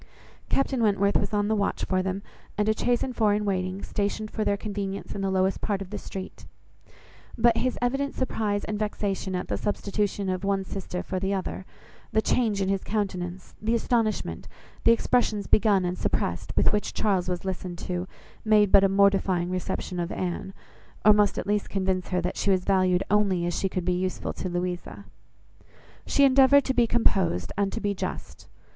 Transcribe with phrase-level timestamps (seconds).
[0.49, 2.23] Captain Wentworth was on the watch for them,
[2.57, 5.79] and a chaise and four in waiting, stationed for their convenience in the lowest part
[5.79, 6.47] of the street;
[7.37, 11.67] but his evident surprise and vexation at the substitution of one sister for the other,
[12.11, 14.47] the change in his countenance, the astonishment,
[14.85, 18.07] the expressions begun and suppressed, with which Charles was listened to,
[18.43, 20.51] made but a mortifying reception of Anne;
[21.05, 23.93] or must at least convince her that she was valued only as she could be
[23.93, 25.05] useful to Louisa.
[26.07, 28.47] She endeavoured to be composed, and to be just.